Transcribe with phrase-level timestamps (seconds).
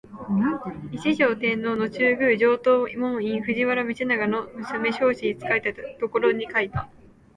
[0.91, 6.89] 一条天皇の中宮上東門院（藤原道長の娘彰子）に仕えていたころに書いた